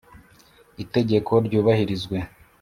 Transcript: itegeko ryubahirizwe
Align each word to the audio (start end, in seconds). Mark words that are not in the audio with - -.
itegeko 0.83 1.31
ryubahirizwe 1.45 2.17